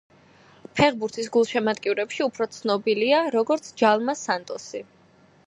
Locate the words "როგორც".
3.37-3.71